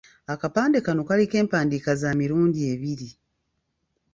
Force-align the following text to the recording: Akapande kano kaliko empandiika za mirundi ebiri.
Akapande 0.33 0.77
kano 0.85 1.01
kaliko 1.09 1.35
empandiika 1.41 1.91
za 2.01 2.09
mirundi 2.19 2.59
ebiri. 2.73 3.09